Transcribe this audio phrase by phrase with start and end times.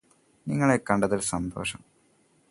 [0.47, 1.81] നിങ്ങളെ കണ്ടതില് സന്തോഷം